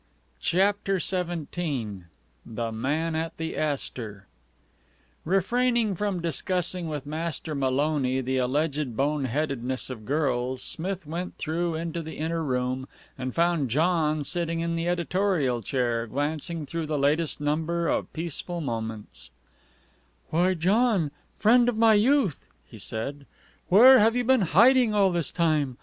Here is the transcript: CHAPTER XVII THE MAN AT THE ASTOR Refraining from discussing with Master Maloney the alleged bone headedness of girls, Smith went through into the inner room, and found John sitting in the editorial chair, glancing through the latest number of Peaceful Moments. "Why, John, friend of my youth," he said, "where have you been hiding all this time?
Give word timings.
CHAPTER 0.39 0.97
XVII 0.99 2.05
THE 2.43 2.71
MAN 2.71 3.13
AT 3.15 3.37
THE 3.37 3.55
ASTOR 3.55 4.25
Refraining 5.25 5.93
from 5.93 6.23
discussing 6.23 6.89
with 6.89 7.05
Master 7.05 7.53
Maloney 7.53 8.19
the 8.19 8.37
alleged 8.37 8.97
bone 8.97 9.25
headedness 9.25 9.91
of 9.91 10.03
girls, 10.07 10.63
Smith 10.63 11.05
went 11.05 11.37
through 11.37 11.75
into 11.75 12.01
the 12.01 12.17
inner 12.17 12.41
room, 12.43 12.87
and 13.15 13.35
found 13.35 13.69
John 13.69 14.23
sitting 14.23 14.59
in 14.59 14.75
the 14.75 14.87
editorial 14.87 15.61
chair, 15.61 16.07
glancing 16.07 16.65
through 16.65 16.87
the 16.87 16.97
latest 16.97 17.39
number 17.39 17.87
of 17.87 18.11
Peaceful 18.11 18.59
Moments. 18.59 19.29
"Why, 20.31 20.55
John, 20.55 21.11
friend 21.37 21.69
of 21.69 21.77
my 21.77 21.93
youth," 21.93 22.47
he 22.65 22.79
said, 22.79 23.27
"where 23.69 23.99
have 23.99 24.15
you 24.15 24.23
been 24.23 24.41
hiding 24.41 24.95
all 24.95 25.11
this 25.11 25.31
time? 25.31 25.77